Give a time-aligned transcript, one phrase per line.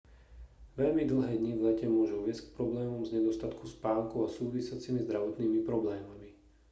[0.81, 5.59] veľmi dlhé dni v lete môžu viesť k problémom z nedostatku spánku a súvisiacimi zdravotnými
[5.69, 6.29] problémami